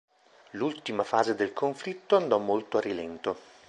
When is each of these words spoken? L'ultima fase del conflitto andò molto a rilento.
L'ultima 0.53 1.03
fase 1.03 1.35
del 1.35 1.53
conflitto 1.53 2.15
andò 2.15 2.39
molto 2.39 2.77
a 2.77 2.81
rilento. 2.81 3.37